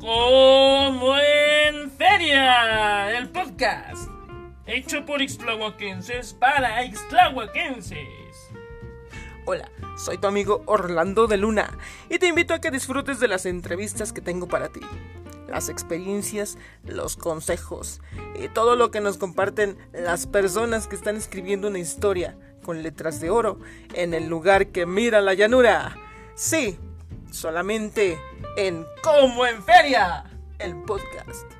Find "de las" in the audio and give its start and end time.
13.20-13.44